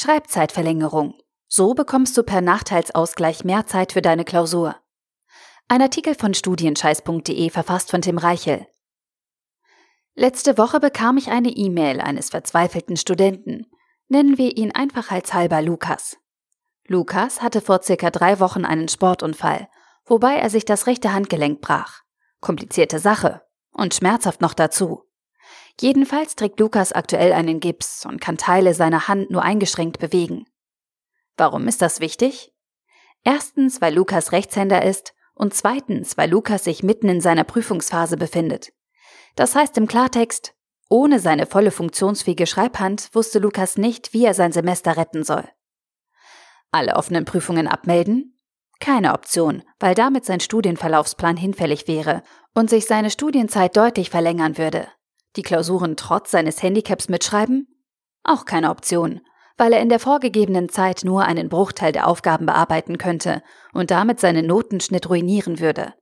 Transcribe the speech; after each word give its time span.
Schreibzeitverlängerung. 0.00 1.14
So 1.48 1.74
bekommst 1.74 2.16
du 2.16 2.22
per 2.22 2.40
Nachteilsausgleich 2.40 3.42
mehr 3.42 3.66
Zeit 3.66 3.90
für 3.90 4.00
deine 4.00 4.24
Klausur. 4.24 4.76
Ein 5.66 5.82
Artikel 5.82 6.14
von 6.14 6.34
studienscheiß.de 6.34 7.50
verfasst 7.50 7.90
von 7.90 8.00
Tim 8.00 8.16
Reichel. 8.16 8.68
Letzte 10.14 10.56
Woche 10.56 10.78
bekam 10.78 11.16
ich 11.16 11.32
eine 11.32 11.48
E-Mail 11.48 12.00
eines 12.00 12.30
verzweifelten 12.30 12.96
Studenten. 12.96 13.66
Nennen 14.06 14.38
wir 14.38 14.56
ihn 14.56 14.70
einfach 14.72 15.10
als 15.10 15.34
halber 15.34 15.62
Lukas. 15.62 16.16
Lukas 16.86 17.42
hatte 17.42 17.60
vor 17.60 17.82
circa 17.82 18.10
drei 18.10 18.38
Wochen 18.38 18.64
einen 18.64 18.86
Sportunfall, 18.86 19.68
wobei 20.04 20.36
er 20.36 20.48
sich 20.48 20.64
das 20.64 20.86
rechte 20.86 21.12
Handgelenk 21.12 21.60
brach. 21.60 22.02
Komplizierte 22.40 23.00
Sache. 23.00 23.42
Und 23.72 23.96
schmerzhaft 23.96 24.42
noch 24.42 24.54
dazu. 24.54 25.07
Jedenfalls 25.80 26.34
trägt 26.34 26.58
Lukas 26.58 26.92
aktuell 26.92 27.32
einen 27.32 27.60
Gips 27.60 28.04
und 28.04 28.20
kann 28.20 28.36
Teile 28.36 28.74
seiner 28.74 29.08
Hand 29.08 29.30
nur 29.30 29.42
eingeschränkt 29.42 29.98
bewegen. 29.98 30.46
Warum 31.36 31.68
ist 31.68 31.82
das 31.82 32.00
wichtig? 32.00 32.52
Erstens, 33.22 33.80
weil 33.80 33.94
Lukas 33.94 34.32
Rechtshänder 34.32 34.84
ist 34.84 35.14
und 35.34 35.54
zweitens, 35.54 36.16
weil 36.16 36.30
Lukas 36.30 36.64
sich 36.64 36.82
mitten 36.82 37.08
in 37.08 37.20
seiner 37.20 37.44
Prüfungsphase 37.44 38.16
befindet. 38.16 38.72
Das 39.36 39.54
heißt 39.54 39.78
im 39.78 39.86
Klartext, 39.86 40.54
ohne 40.88 41.20
seine 41.20 41.46
volle 41.46 41.70
funktionsfähige 41.70 42.46
Schreibhand 42.46 43.14
wusste 43.14 43.38
Lukas 43.38 43.76
nicht, 43.76 44.12
wie 44.12 44.24
er 44.24 44.34
sein 44.34 44.52
Semester 44.52 44.96
retten 44.96 45.22
soll. 45.22 45.46
Alle 46.72 46.96
offenen 46.96 47.24
Prüfungen 47.24 47.68
abmelden? 47.68 48.36
Keine 48.80 49.12
Option, 49.12 49.62
weil 49.78 49.94
damit 49.94 50.24
sein 50.24 50.40
Studienverlaufsplan 50.40 51.36
hinfällig 51.36 51.88
wäre 51.88 52.22
und 52.54 52.70
sich 52.70 52.86
seine 52.86 53.10
Studienzeit 53.10 53.76
deutlich 53.76 54.10
verlängern 54.10 54.58
würde. 54.58 54.88
Die 55.38 55.42
Klausuren 55.42 55.96
trotz 55.96 56.32
seines 56.32 56.64
Handicaps 56.64 57.08
mitschreiben? 57.08 57.68
Auch 58.24 58.44
keine 58.44 58.70
Option, 58.70 59.20
weil 59.56 59.72
er 59.72 59.80
in 59.80 59.88
der 59.88 60.00
vorgegebenen 60.00 60.68
Zeit 60.68 61.04
nur 61.04 61.22
einen 61.22 61.48
Bruchteil 61.48 61.92
der 61.92 62.08
Aufgaben 62.08 62.44
bearbeiten 62.44 62.98
könnte 62.98 63.44
und 63.72 63.92
damit 63.92 64.18
seinen 64.18 64.46
Notenschnitt 64.46 65.08
ruinieren 65.08 65.60
würde. 65.60 65.94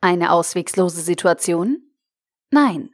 Eine 0.00 0.32
auswegslose 0.32 1.02
Situation? 1.02 1.92
Nein. 2.50 2.88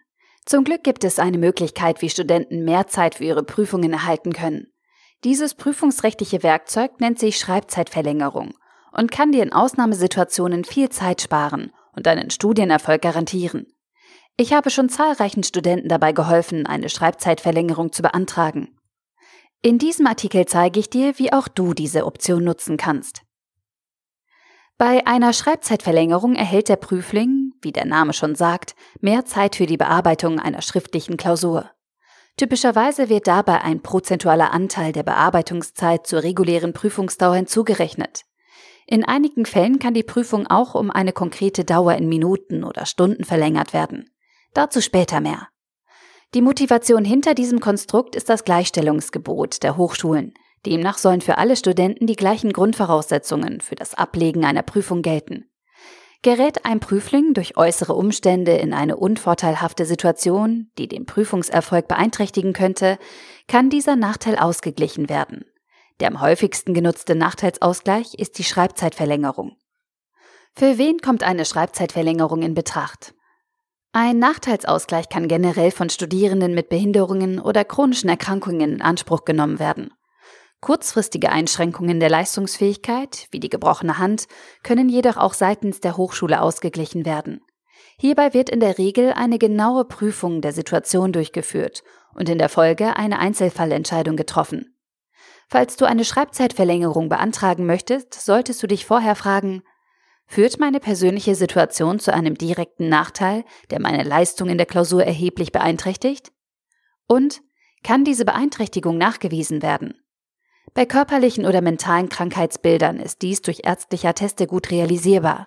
Zum 0.45 0.65
Glück 0.65 0.83
gibt 0.83 1.05
es 1.05 1.21
eine 1.21 1.39
Möglichkeit, 1.39 2.03
wie 2.03 2.11
Studenten 2.11 2.65
mehr 2.65 2.89
Zeit 2.89 3.15
für 3.15 3.25
ihre 3.25 3.45
Prüfungen 3.45 3.93
erhalten 3.93 4.33
können. 4.33 4.73
Dieses 5.23 5.55
prüfungsrechtliche 5.55 6.43
Werkzeug 6.43 7.01
nennt 7.01 7.21
sich 7.21 7.39
Schreibzeitverlängerung 7.39 8.55
und 8.91 9.13
kann 9.13 9.31
dir 9.31 9.45
in 9.45 9.53
Ausnahmesituationen 9.53 10.65
viel 10.65 10.89
Zeit 10.89 11.23
sparen 11.23 11.73
und 11.95 12.07
deinen 12.07 12.31
Studienerfolg 12.31 13.03
garantieren. 13.03 13.69
Ich 14.39 14.53
habe 14.53 14.69
schon 14.69 14.91
zahlreichen 14.91 15.43
Studenten 15.43 15.89
dabei 15.89 16.13
geholfen, 16.13 16.67
eine 16.67 16.91
Schreibzeitverlängerung 16.91 17.93
zu 17.93 18.03
beantragen. 18.03 18.77
In 19.63 19.79
diesem 19.79 20.07
Artikel 20.07 20.45
zeige 20.45 20.79
ich 20.79 20.91
dir, 20.91 21.19
wie 21.19 21.33
auch 21.33 21.49
du 21.49 21.73
diese 21.73 22.05
Option 22.05 22.45
nutzen 22.45 22.77
kannst. 22.77 23.23
Bei 24.77 25.07
einer 25.07 25.33
Schreibzeitverlängerung 25.33 26.35
erhält 26.35 26.69
der 26.69 26.77
Prüfling, 26.77 27.53
wie 27.63 27.73
der 27.73 27.87
Name 27.87 28.13
schon 28.13 28.35
sagt, 28.35 28.75
mehr 29.01 29.25
Zeit 29.25 29.57
für 29.57 29.65
die 29.65 29.79
Bearbeitung 29.79 30.39
einer 30.39 30.61
schriftlichen 30.61 31.17
Klausur. 31.17 31.71
Typischerweise 32.37 33.09
wird 33.09 33.27
dabei 33.27 33.63
ein 33.63 33.81
prozentualer 33.83 34.53
Anteil 34.53 34.93
der 34.93 35.03
Bearbeitungszeit 35.03 36.07
zur 36.07 36.23
regulären 36.23 36.75
Prüfungsdauer 36.75 37.37
hinzugerechnet. 37.37 38.25
In 38.87 39.03
einigen 39.03 39.47
Fällen 39.47 39.79
kann 39.79 39.95
die 39.95 40.03
Prüfung 40.03 40.47
auch 40.47 40.75
um 40.75 40.91
eine 40.91 41.13
konkrete 41.13 41.65
Dauer 41.65 41.95
in 41.95 42.11
Minuten 42.11 42.63
oder 42.63 42.85
Stunden 42.85 43.25
verlängert 43.25 43.73
werden. 43.73 44.11
Dazu 44.55 44.81
später 44.81 45.21
mehr. 45.21 45.49
Die 46.35 46.43
Motivation 46.43 47.05
hinter 47.05 47.35
diesem 47.35 47.61
Konstrukt 47.61 48.17
ist 48.17 48.29
das 48.29 48.45
Gleichstellungsgebot 48.45 49.63
der 49.63 49.77
Hochschulen. 49.77 50.35
Demnach 50.67 50.99
sollen 50.99 51.21
für 51.21 51.39
alle 51.39 51.57
Studenten 51.57 52.07
die 52.07 52.17
gleichen 52.17 52.53
Grundvoraussetzungen 52.53 53.61
für 53.61 53.77
das 53.77 53.95
Ablegen 53.95 54.45
einer 54.45 54.63
Prüfung 54.63 55.03
gelten. 55.03 55.49
Gerät 56.23 56.65
ein 56.65 56.81
Prüfling 56.81 57.35
durch 57.35 57.57
äußere 57.57 57.95
Umstände 57.95 58.53
in 58.53 58.75
eine 58.75 58.97
unvorteilhafte 58.97 59.87
Situation, 59.87 60.71
die 60.77 60.89
den 60.89 61.07
Prüfungserfolg 61.07 61.87
beeinträchtigen 61.87 62.53
könnte, 62.53 62.99
kann 63.47 63.71
dieser 63.71 63.95
Nachteil 63.95 64.37
ausgeglichen 64.37 65.09
werden. 65.09 65.45
Der 66.01 66.09
am 66.09 66.21
häufigsten 66.21 66.75
genutzte 66.75 67.15
Nachteilsausgleich 67.15 68.15
ist 68.15 68.39
die 68.39 68.45
Schreibzeitverlängerung. 68.45 69.57
Für 70.55 70.79
wen 70.79 70.99
kommt 70.99 71.23
eine 71.23 71.45
Schreibzeitverlängerung 71.45 72.43
in 72.43 72.55
Betracht? 72.55 73.15
Ein 73.99 74.19
Nachteilsausgleich 74.19 75.09
kann 75.09 75.27
generell 75.27 75.71
von 75.71 75.89
Studierenden 75.89 76.53
mit 76.53 76.69
Behinderungen 76.69 77.41
oder 77.41 77.65
chronischen 77.65 78.11
Erkrankungen 78.11 78.75
in 78.75 78.83
Anspruch 78.83 79.25
genommen 79.25 79.59
werden. 79.59 79.91
Kurzfristige 80.61 81.33
Einschränkungen 81.33 81.99
der 81.99 82.11
Leistungsfähigkeit, 82.11 83.27
wie 83.31 83.41
die 83.41 83.49
gebrochene 83.49 83.97
Hand, 83.97 84.27
können 84.63 84.91
jedoch 84.91 85.17
auch 85.17 85.33
seitens 85.33 85.81
der 85.81 85.97
Hochschule 85.97 86.43
ausgeglichen 86.43 87.07
werden. 87.07 87.41
Hierbei 87.97 88.35
wird 88.35 88.51
in 88.51 88.61
der 88.61 88.77
Regel 88.77 89.15
eine 89.15 89.39
genaue 89.39 89.87
Prüfung 89.87 90.43
der 90.43 90.53
Situation 90.53 91.15
durchgeführt 91.15 91.83
und 92.13 92.29
in 92.29 92.37
der 92.37 92.51
Folge 92.51 92.99
eine 92.99 93.19
Einzelfallentscheidung 93.19 94.17
getroffen. 94.17 94.77
Falls 95.49 95.79
du 95.79 95.87
eine 95.87 96.05
Schreibzeitverlängerung 96.05 97.09
beantragen 97.09 97.65
möchtest, 97.65 98.13
solltest 98.13 98.63
du 98.63 98.67
dich 98.67 98.85
vorher 98.85 99.17
fragen, 99.17 99.63
Führt 100.27 100.59
meine 100.59 100.81
persönliche 100.81 101.35
Situation 101.35 101.99
zu 101.99 102.13
einem 102.13 102.37
direkten 102.37 102.89
Nachteil, 102.89 103.45
der 103.71 103.81
meine 103.81 104.03
Leistung 104.03 104.49
in 104.49 104.59
der 104.59 104.67
Klausur 104.67 105.05
erheblich 105.05 105.53
beeinträchtigt? 105.53 106.33
Und 107.07 107.43
kann 107.83 108.05
diese 108.05 108.25
Beeinträchtigung 108.25 108.99
nachgewiesen 108.99 109.63
werden? 109.63 109.95
Bei 110.75 110.85
körperlichen 110.85 111.47
oder 111.47 111.63
mentalen 111.63 112.09
Krankheitsbildern 112.09 112.99
ist 112.99 113.23
dies 113.23 113.41
durch 113.41 113.61
ärztliche 113.65 114.09
Atteste 114.09 114.47
gut 114.47 114.71
realisierbar. 114.71 115.47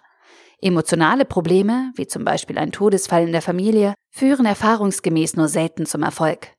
Emotionale 0.62 1.25
Probleme, 1.25 1.91
wie 1.96 2.07
zum 2.07 2.23
Beispiel 2.23 2.57
ein 2.57 2.72
Todesfall 2.72 3.23
in 3.23 3.31
der 3.34 3.41
Familie, 3.41 3.94
führen 4.09 4.46
erfahrungsgemäß 4.46 5.35
nur 5.35 5.50
selten 5.50 5.85
zum 5.85 6.03
Erfolg. 6.03 6.53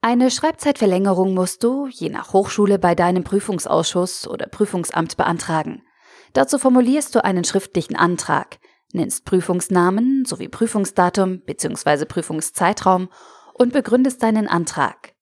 Eine 0.00 0.30
Schreibzeitverlängerung 0.30 1.34
musst 1.34 1.64
du, 1.64 1.88
je 1.88 2.08
nach 2.08 2.32
Hochschule, 2.32 2.78
bei 2.78 2.94
deinem 2.94 3.24
Prüfungsausschuss 3.24 4.28
oder 4.28 4.46
Prüfungsamt 4.46 5.16
beantragen. 5.16 5.82
Dazu 6.32 6.58
formulierst 6.58 7.14
du 7.14 7.24
einen 7.24 7.44
schriftlichen 7.44 7.96
Antrag, 7.96 8.58
nennst 8.92 9.24
Prüfungsnamen 9.24 10.24
sowie 10.24 10.48
Prüfungsdatum 10.48 11.40
bzw. 11.40 12.04
Prüfungszeitraum 12.04 13.08
und 13.54 13.72
begründest 13.72 14.22
deinen 14.22 14.48
Antrag. 14.48 15.14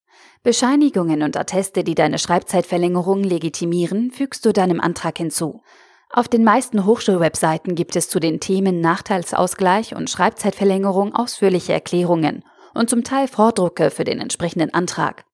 Bescheinigungen 0.42 1.22
und 1.22 1.36
Atteste, 1.36 1.82
die 1.82 1.94
deine 1.94 2.18
Schreibzeitverlängerung 2.18 3.24
legitimieren, 3.24 4.12
fügst 4.12 4.44
du 4.44 4.52
deinem 4.52 4.80
Antrag 4.80 5.18
hinzu. 5.18 5.62
Auf 6.10 6.28
den 6.28 6.44
meisten 6.44 6.86
Hochschulwebseiten 6.86 7.74
gibt 7.74 7.96
es 7.96 8.08
zu 8.08 8.20
den 8.20 8.38
Themen 8.38 8.80
Nachteilsausgleich 8.80 9.96
und 9.96 10.08
Schreibzeitverlängerung 10.08 11.14
ausführliche 11.14 11.72
Erklärungen 11.72 12.44
und 12.74 12.88
zum 12.90 13.02
Teil 13.02 13.26
Vordrucke 13.26 13.90
für 13.90 14.04
den 14.04 14.20
entsprechenden 14.20 14.72
Antrag. 14.72 15.24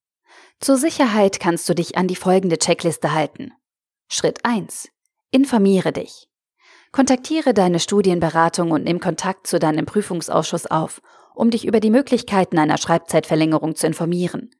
Zur 0.59 0.77
Sicherheit 0.77 1.39
kannst 1.39 1.69
du 1.69 1.75
dich 1.75 1.97
an 1.97 2.07
die 2.07 2.15
folgende 2.15 2.57
Checkliste 2.57 3.13
halten. 3.13 3.51
Schritt 4.09 4.39
1. 4.43 4.92
Informiere 5.33 5.91
dich. 5.91 6.27
Kontaktiere 6.91 7.55
deine 7.55 7.79
Studienberatung 7.79 8.69
und 8.69 8.83
nimm 8.83 8.99
Kontakt 8.99 9.47
zu 9.47 9.57
deinem 9.57 9.87
Prüfungsausschuss 9.87 10.67
auf, 10.67 11.01
um 11.33 11.49
dich 11.49 11.65
über 11.65 11.79
die 11.79 11.89
Möglichkeiten 11.89 12.59
einer 12.59 12.77
Schreibzeitverlängerung 12.77 13.75
zu 13.75 13.87
informieren. 13.87 14.51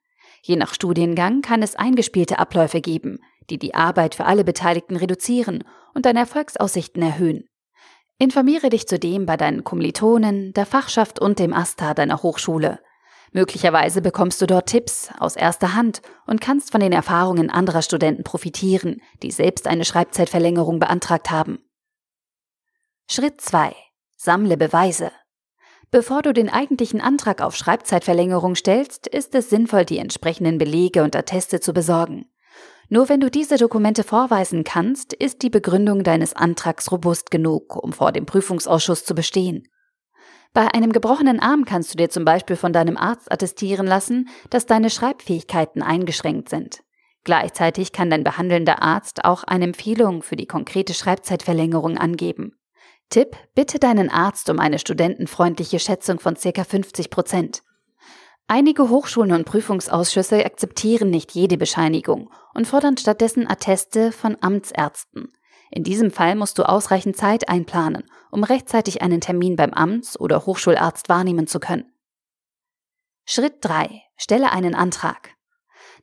Je 0.42 0.56
nach 0.56 0.74
Studiengang 0.74 1.44
kann 1.44 1.62
es 1.62 1.76
eingespielte 1.76 2.40
Abläufe 2.40 2.82
geben, 2.82 3.20
die 3.52 3.60
die 3.60 3.76
Arbeit 3.76 4.16
für 4.16 4.26
alle 4.26 4.44
Beteiligten 4.44 4.96
reduzieren 4.96 5.64
und 5.94 6.08
deine 6.08 6.22
Erfolgsaussichten 6.22 7.04
erhöhen. 7.04 7.48
Informiere 8.18 8.70
dich 8.70 8.88
zudem 8.88 9.28
bei 9.28 9.38
deinen 9.38 9.64
Kommilitonen, 9.64 10.54
der 10.54 10.66
Fachschaft 10.66 11.20
und 11.20 11.38
dem 11.38 11.54
AStA 11.54 11.94
deiner 11.94 12.24
Hochschule. 12.24 12.80
Möglicherweise 13.34 14.02
bekommst 14.02 14.42
du 14.42 14.46
dort 14.46 14.68
Tipps 14.68 15.10
aus 15.18 15.36
erster 15.36 15.74
Hand 15.74 16.04
und 16.28 16.40
kannst 16.40 16.72
von 16.72 16.80
den 16.80 16.92
Erfahrungen 16.92 17.50
anderer 17.50 17.82
Studenten 17.82 18.24
profitieren, 18.24 19.02
die 19.24 19.32
selbst 19.32 19.68
eine 19.68 19.86
Schreibzeitverlängerung 19.86 20.80
beantragt 20.80 21.32
haben. 21.32 21.58
Schritt 23.10 23.42
2. 23.42 23.76
Sammle 24.16 24.56
Beweise. 24.56 25.12
Bevor 25.90 26.22
du 26.22 26.32
den 26.32 26.50
eigentlichen 26.50 27.02
Antrag 27.02 27.42
auf 27.42 27.56
Schreibzeitverlängerung 27.56 28.56
stellst, 28.56 29.08
ist 29.08 29.34
es 29.34 29.50
sinnvoll, 29.50 29.86
die 29.86 29.98
entsprechenden 29.98 30.60
Belege 30.60 31.04
und 31.04 31.16
Atteste 31.16 31.60
zu 31.60 31.74
besorgen. 31.74 32.26
Nur 32.90 33.10
wenn 33.10 33.20
du 33.20 33.32
diese 33.32 33.58
Dokumente 33.58 34.04
vorweisen 34.04 34.64
kannst, 34.64 35.14
ist 35.14 35.42
die 35.42 35.50
Begründung 35.50 36.04
deines 36.04 36.36
Antrags 36.36 36.92
robust 36.92 37.32
genug, 37.32 37.76
um 37.76 37.94
vor 37.94 38.12
dem 38.12 38.28
Prüfungsausschuss 38.28 39.06
zu 39.06 39.16
bestehen. 39.16 39.68
Bei 40.54 40.72
einem 40.72 40.92
gebrochenen 40.92 41.40
Arm 41.40 41.66
kannst 41.66 41.94
du 41.94 41.98
dir 41.98 42.10
zum 42.10 42.26
Beispiel 42.26 42.56
von 42.56 42.74
deinem 42.74 42.96
Arzt 42.96 43.32
attestieren 43.32 43.88
lassen, 43.88 44.30
dass 44.52 44.68
deine 44.68 44.92
Schreibfähigkeiten 44.92 45.82
eingeschränkt 45.82 46.50
sind. 46.50 46.84
Gleichzeitig 47.24 47.92
kann 47.92 48.10
dein 48.10 48.24
behandelnder 48.24 48.84
Arzt 48.84 49.26
auch 49.26 49.44
eine 49.44 49.64
Empfehlung 49.64 50.22
für 50.22 50.36
die 50.36 50.46
konkrete 50.46 50.94
Schreibzeitverlängerung 50.94 51.98
angeben. 51.98 52.60
Tipp, 53.10 53.36
bitte 53.56 53.80
deinen 53.80 54.10
Arzt 54.10 54.50
um 54.50 54.60
eine 54.60 54.78
studentenfreundliche 54.78 55.80
Schätzung 55.80 56.20
von 56.20 56.36
ca. 56.36 56.64
50 56.64 57.10
Prozent. 57.10 57.64
Einige 58.48 58.90
Hochschulen 58.90 59.32
und 59.32 59.46
Prüfungsausschüsse 59.46 60.46
akzeptieren 60.46 61.10
nicht 61.10 61.32
jede 61.32 61.58
Bescheinigung 61.58 62.30
und 62.54 62.68
fordern 62.68 62.98
stattdessen 62.98 63.50
Atteste 63.50 64.12
von 64.12 64.38
Amtsärzten. 64.42 65.32
In 65.76 65.84
diesem 65.84 66.12
Fall 66.12 66.36
musst 66.36 66.60
du 66.60 66.70
ausreichend 66.70 67.18
Zeit 67.18 67.50
einplanen, 67.50 68.04
um 68.30 68.44
rechtzeitig 68.44 69.02
einen 69.02 69.22
Termin 69.22 69.56
beim 69.56 69.74
Amts- 69.74 70.20
oder 70.20 70.46
Hochschularzt 70.46 71.10
wahrnehmen 71.10 71.48
zu 71.48 71.60
können. 71.60 71.92
Schritt 73.26 73.56
3. 73.62 74.04
Stelle 74.16 74.52
einen 74.52 74.76
Antrag. 74.76 75.32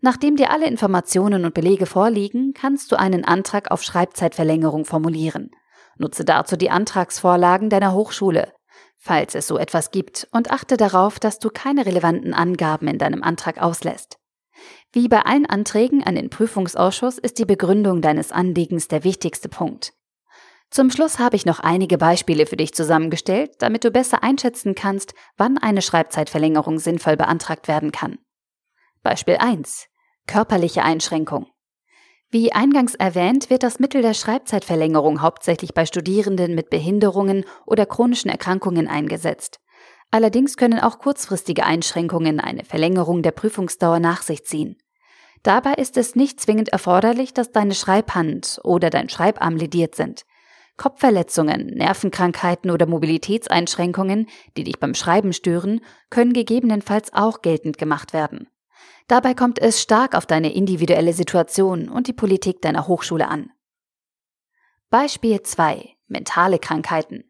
Nachdem 0.01 0.35
dir 0.35 0.51
alle 0.51 0.67
Informationen 0.67 1.45
und 1.45 1.55
Belege 1.55 1.87
vorliegen, 1.87 2.53
kannst 2.53 2.91
du 2.91 2.99
einen 2.99 3.25
Antrag 3.25 3.71
auf 3.71 3.85
Schreibzeitverlängerung 3.85 4.87
formulieren. 4.87 5.53
Nutze 5.99 6.25
dazu 6.25 6.57
die 6.57 6.71
Antragsvorlagen 6.71 7.71
deiner 7.71 7.93
Hochschule, 7.93 8.53
falls 8.97 9.37
es 9.37 9.47
so 9.47 9.57
etwas 9.57 9.93
gibt, 9.93 10.27
und 10.33 10.51
achte 10.51 10.79
darauf, 10.79 11.21
dass 11.21 11.39
du 11.39 11.49
keine 11.49 11.87
relevanten 11.87 12.35
Angaben 12.35 12.89
in 12.89 12.99
deinem 12.99 13.23
Antrag 13.23 13.63
auslässt. 13.63 14.20
Wie 14.93 15.09
bei 15.09 15.23
allen 15.23 15.47
Anträgen 15.47 16.03
an 16.03 16.15
den 16.15 16.31
Prüfungsausschuss 16.31 17.19
ist 17.19 17.39
die 17.39 17.45
Begründung 17.45 18.03
deines 18.03 18.33
Anliegens 18.33 18.89
der 18.89 19.05
wichtigste 19.05 19.49
Punkt. 19.49 19.93
Zum 20.71 20.91
Schluss 20.91 21.19
habe 21.19 21.35
ich 21.35 21.47
noch 21.47 21.59
einige 21.59 21.99
Beispiele 21.99 22.47
für 22.47 22.57
dich 22.57 22.73
zusammengestellt, 22.75 23.53
damit 23.59 23.85
du 23.85 23.91
besser 23.91 24.23
einschätzen 24.23 24.77
kannst, 24.77 25.15
wann 25.37 25.59
eine 25.59 25.83
Schreibzeitverlängerung 25.83 26.79
sinnvoll 26.79 27.17
beantragt 27.17 27.67
werden 27.67 27.91
kann. 27.91 28.19
Beispiel 29.03 29.37
1. 29.37 29.89
Körperliche 30.29 30.85
Einschränkung. 30.85 31.47
Wie 32.33 32.53
eingangs 32.53 32.95
erwähnt, 32.95 33.51
wird 33.51 33.65
das 33.65 33.81
Mittel 33.81 34.03
der 34.03 34.15
Schreibzeitverlängerung 34.15 35.21
hauptsächlich 35.21 35.75
bei 35.75 35.85
Studierenden 35.85 36.55
mit 36.55 36.71
Behinderungen 36.71 37.45
oder 37.67 37.87
chronischen 37.87 38.31
Erkrankungen 38.31 38.87
eingesetzt. 38.87 39.59
Allerdings 40.11 40.57
können 40.57 40.81
auch 40.81 40.99
kurzfristige 40.99 41.65
Einschränkungen 41.65 42.41
eine 42.41 42.65
Verlängerung 42.65 43.23
der 43.23 43.31
Prüfungsdauer 43.31 44.01
nach 44.01 44.23
sich 44.23 44.45
ziehen. 44.45 44.77
Dabei 45.43 45.75
ist 45.75 45.97
es 45.97 46.17
nicht 46.17 46.41
zwingend 46.41 46.69
erforderlich, 46.71 47.33
dass 47.33 47.53
deine 47.53 47.75
Schreibhand 47.75 48.61
oder 48.65 48.91
dein 48.91 49.09
Schreibarm 49.09 49.57
lediert 49.57 49.95
sind. 49.95 50.25
Kopfverletzungen, 50.77 51.67
Nervenkrankheiten 51.69 52.71
oder 52.71 52.87
Mobilitätseinschränkungen, 52.87 54.29
die 54.57 54.65
dich 54.65 54.81
beim 54.81 54.95
Schreiben 54.95 55.33
stören, 55.33 55.81
können 56.09 56.33
gegebenenfalls 56.33 57.13
auch 57.13 57.43
geltend 57.43 57.79
gemacht 57.79 58.13
werden. 58.13 58.49
Dabei 59.07 59.35
kommt 59.35 59.59
es 59.59 59.81
stark 59.81 60.15
auf 60.15 60.27
deine 60.27 60.53
individuelle 60.55 61.13
Situation 61.13 61.89
und 61.89 62.07
die 62.07 62.13
Politik 62.13 62.63
deiner 62.63 62.87
Hochschule 62.87 63.29
an. 63.29 63.51
Beispiel 64.89 65.43
2. 65.43 65.97
Mentale 66.07 66.59
Krankheiten. 66.59 67.30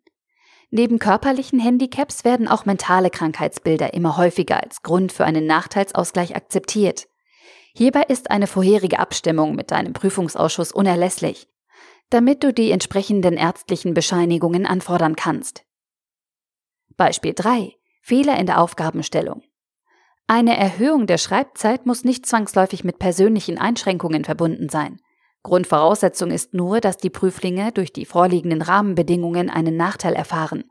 Neben 0.71 1.01
körperlichen 1.01 1.59
Handicaps 1.59 2.25
werden 2.25 2.47
auch 2.47 2.65
mentale 2.65 3.11
Krankheitsbilder 3.11 3.93
immer 3.93 4.17
häufiger 4.17 4.63
als 4.63 4.83
Grund 4.83 5.13
für 5.13 5.25
einen 5.25 5.47
Nachteilsausgleich 5.47 6.37
akzeptiert. 6.37 7.09
Hierbei 7.75 8.03
ist 8.03 8.31
eine 8.31 8.47
vorherige 8.47 9.01
Abstimmung 9.01 9.57
mit 9.57 9.73
deinem 9.73 9.93
Prüfungsausschuss 9.93 10.71
unerlässlich, 10.71 11.49
damit 12.11 12.45
du 12.45 12.53
die 12.53 12.71
entsprechenden 12.71 13.35
ärztlichen 13.35 13.95
Bescheinigungen 13.95 14.65
anfordern 14.65 15.17
kannst. 15.17 15.65
Beispiel 16.97 17.35
3. 17.35 17.75
Fehler 18.03 18.39
in 18.39 18.47
der 18.47 18.61
Aufgabenstellung. 18.61 19.43
Eine 20.29 20.57
Erhöhung 20.57 21.09
der 21.09 21.19
Schreibzeit 21.19 21.87
muss 21.87 22.05
nicht 22.05 22.27
zwangsläufig 22.27 22.85
mit 22.85 23.01
persönlichen 23.01 23.59
Einschränkungen 23.59 24.25
verbunden 24.25 24.69
sein. 24.69 25.01
Grundvoraussetzung 25.43 26.31
ist 26.31 26.55
nur, 26.55 26.81
dass 26.81 26.99
die 26.99 27.11
Prüflinge 27.11 27.73
durch 27.73 27.93
die 27.93 28.05
vorliegenden 28.05 28.63
Rahmenbedingungen 28.63 29.49
einen 29.49 29.77
Nachteil 29.77 30.15
erfahren. 30.15 30.65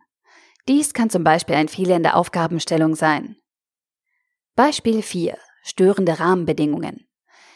Dies 0.68 0.94
kann 0.94 1.10
zum 1.10 1.24
Beispiel 1.24 1.56
ein 1.56 1.68
Fehler 1.68 1.96
in 1.96 2.04
der 2.04 2.16
Aufgabenstellung 2.16 2.96
sein. 2.96 3.38
Beispiel 4.56 5.02
4. 5.02 5.38
Störende 5.64 6.20
Rahmenbedingungen. 6.20 7.08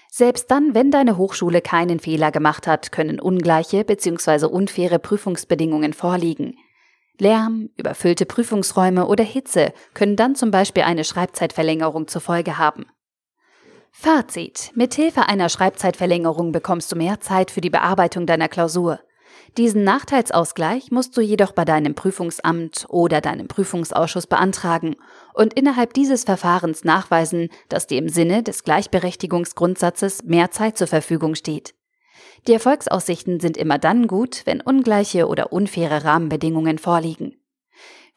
Selbst 0.10 0.50
dann, 0.52 0.74
wenn 0.76 0.92
deine 0.92 1.18
Hochschule 1.18 1.62
keinen 1.62 2.00
Fehler 2.00 2.32
gemacht 2.32 2.68
hat, 2.68 2.92
können 2.92 3.20
ungleiche 3.20 3.84
bzw. 3.84 4.46
unfaire 4.46 5.00
Prüfungsbedingungen 5.00 5.94
vorliegen. 5.94 6.56
Lärm, 7.20 7.70
überfüllte 7.78 8.26
Prüfungsräume 8.26 9.08
oder 9.08 9.24
Hitze 9.24 9.74
können 9.94 10.16
dann 10.16 10.36
zum 10.36 10.52
Beispiel 10.52 10.84
eine 10.84 11.04
Schreibzeitverlängerung 11.04 12.08
zur 12.08 12.22
Folge 12.22 12.58
haben. 12.58 12.86
Fazit. 14.04 14.72
Mithilfe 14.76 15.30
einer 15.30 15.48
Schreibzeitverlängerung 15.48 16.52
bekommst 16.52 16.92
du 16.92 16.98
mehr 16.98 17.22
Zeit 17.22 17.52
für 17.52 17.62
die 17.62 17.70
Bearbeitung 17.70 18.26
deiner 18.26 18.50
Klausur. 18.50 19.00
Diesen 19.58 19.86
Nachteilsausgleich 19.86 20.92
musst 20.92 21.16
du 21.16 21.22
jedoch 21.22 21.54
bei 21.54 21.64
deinem 21.64 21.96
Prüfungsamt 21.96 22.86
oder 22.90 23.22
deinem 23.22 23.48
Prüfungsausschuss 23.48 24.28
beantragen 24.28 24.98
und 25.34 25.54
innerhalb 25.54 25.94
dieses 25.94 26.26
Verfahrens 26.26 26.84
nachweisen, 26.84 27.48
dass 27.70 27.88
dir 27.88 27.98
im 27.98 28.10
Sinne 28.10 28.44
des 28.44 28.66
Gleichberechtigungsgrundsatzes 28.66 30.24
mehr 30.24 30.52
Zeit 30.52 30.78
zur 30.78 30.88
Verfügung 30.88 31.36
steht. 31.36 31.74
Die 32.48 32.54
Erfolgsaussichten 32.54 33.40
sind 33.40 33.56
immer 33.56 33.78
dann 33.78 34.08
gut, 34.08 34.42
wenn 34.44 34.60
ungleiche 34.60 35.28
oder 35.28 35.54
unfaire 35.54 36.04
Rahmenbedingungen 36.04 36.78
vorliegen. 36.78 37.38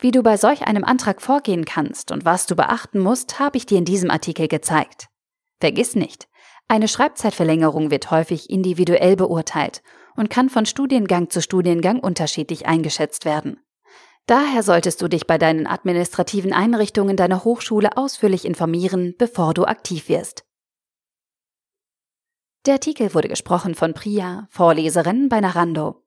Wie 0.00 0.10
du 0.10 0.24
bei 0.24 0.36
solch 0.36 0.62
einem 0.62 0.82
Antrag 0.82 1.22
vorgehen 1.22 1.64
kannst 1.64 2.10
und 2.10 2.24
was 2.24 2.46
du 2.46 2.56
beachten 2.56 2.98
musst, 2.98 3.38
habe 3.38 3.56
ich 3.56 3.66
dir 3.66 3.78
in 3.78 3.84
diesem 3.84 4.10
Artikel 4.10 4.48
gezeigt. 4.48 5.06
Vergiss 5.60 5.94
nicht, 5.94 6.28
eine 6.68 6.88
Schreibzeitverlängerung 6.88 7.90
wird 7.90 8.10
häufig 8.10 8.50
individuell 8.50 9.16
beurteilt 9.16 9.82
und 10.16 10.30
kann 10.30 10.50
von 10.50 10.66
Studiengang 10.66 11.30
zu 11.30 11.40
Studiengang 11.40 12.00
unterschiedlich 12.00 12.66
eingeschätzt 12.66 13.24
werden. 13.24 13.60
Daher 14.26 14.64
solltest 14.64 15.00
du 15.00 15.08
dich 15.08 15.28
bei 15.28 15.38
deinen 15.38 15.68
administrativen 15.68 16.52
Einrichtungen 16.52 17.16
deiner 17.16 17.44
Hochschule 17.44 17.96
ausführlich 17.96 18.44
informieren, 18.44 19.14
bevor 19.16 19.54
du 19.54 19.64
aktiv 19.64 20.08
wirst. 20.08 20.44
Der 22.66 22.74
Artikel 22.74 23.14
wurde 23.14 23.28
gesprochen 23.28 23.76
von 23.76 23.94
Priya, 23.94 24.48
Vorleserin 24.50 25.28
bei 25.28 25.40
Narando. 25.40 26.02